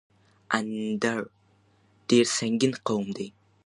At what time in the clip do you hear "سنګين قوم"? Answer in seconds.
2.37-3.05